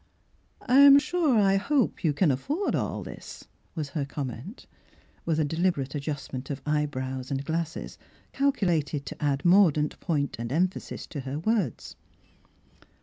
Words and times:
"I 0.65 0.77
am 0.79 0.97
sure 0.97 1.37
^ 1.37 1.57
hope 1.59 2.03
you 2.03 2.11
can 2.11 2.31
afford 2.31 2.73
all 2.73 3.03
this," 3.03 3.45
was 3.75 3.89
her 3.89 4.03
comment, 4.03 4.65
with 5.25 5.39
a 5.39 5.45
de 5.45 5.55
liberate 5.57 5.93
adjustment 5.93 6.49
of 6.49 6.59
eyebrows 6.65 7.29
and 7.29 7.45
glasses 7.45 7.99
calculated 8.31 9.05
to 9.05 9.23
add 9.23 9.45
mordant 9.45 9.99
point 9.99 10.37
and 10.39 10.51
emphasis 10.51 11.05
to 11.05 11.19
her 11.19 11.37
words. 11.37 11.97